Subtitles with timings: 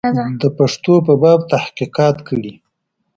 [0.41, 2.53] د پښتنو په باب تحقیقات کړي.